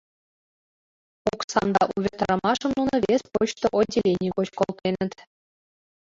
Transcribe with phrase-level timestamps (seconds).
[1.33, 5.13] Оксам да увертарымашым нуно вес почто отделений гыч колтеныт.